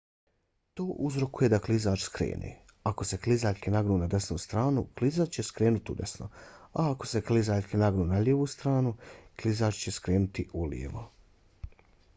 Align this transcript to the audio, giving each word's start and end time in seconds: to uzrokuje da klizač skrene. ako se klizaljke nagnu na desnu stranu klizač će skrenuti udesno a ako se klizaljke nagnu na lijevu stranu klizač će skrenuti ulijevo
to 0.79 0.83
uzrokuje 1.07 1.49
da 1.53 1.57
klizač 1.65 2.05
skrene. 2.05 2.53
ako 2.91 3.07
se 3.09 3.19
klizaljke 3.25 3.73
nagnu 3.75 3.97
na 4.05 4.09
desnu 4.15 4.37
stranu 4.45 4.83
klizač 5.01 5.35
će 5.37 5.45
skrenuti 5.51 5.95
udesno 5.97 6.29
a 6.73 6.89
ako 6.95 7.11
se 7.15 7.21
klizaljke 7.31 7.83
nagnu 7.85 8.09
na 8.17 8.23
lijevu 8.27 8.49
stranu 8.59 8.95
klizač 9.43 9.83
će 9.85 9.95
skrenuti 10.01 10.47
ulijevo 10.67 11.05